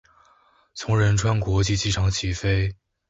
[0.73, 2.73] 从仁川国际机场起飞。